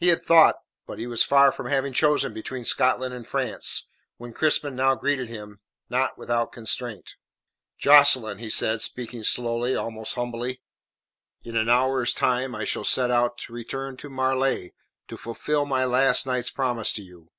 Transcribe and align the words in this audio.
He 0.00 0.08
had 0.08 0.22
thought, 0.24 0.56
but 0.88 0.98
he 0.98 1.06
was 1.06 1.22
far 1.22 1.52
from 1.52 1.66
having 1.66 1.92
chosen 1.92 2.34
between 2.34 2.64
Scotland 2.64 3.14
and 3.14 3.24
France, 3.28 3.86
when 4.16 4.32
Crispin 4.32 4.74
now 4.74 4.96
greeted 4.96 5.28
him, 5.28 5.60
not 5.88 6.18
without 6.18 6.50
constraint. 6.50 7.14
"Jocelyn," 7.78 8.38
he 8.38 8.50
said, 8.50 8.80
speaking 8.80 9.22
slowly, 9.22 9.76
almost 9.76 10.16
humbly. 10.16 10.62
"In 11.44 11.56
an 11.56 11.68
hour's 11.68 12.12
time 12.12 12.56
I 12.56 12.64
shall 12.64 12.82
set 12.82 13.12
out 13.12 13.38
to 13.38 13.52
return 13.52 13.96
to 13.98 14.10
Marleigh 14.10 14.70
to 15.06 15.16
fulfil 15.16 15.64
my 15.64 15.84
last 15.84 16.26
night's 16.26 16.50
promise 16.50 16.92
to 16.94 17.02
you. 17.02 17.30